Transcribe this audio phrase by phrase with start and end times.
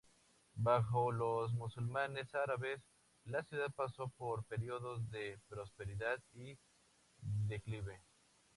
[0.55, 2.81] Bajo los musulmanes árabes,
[3.25, 6.57] la ciudad pasó por períodos de prosperidad y
[7.21, 8.01] declive.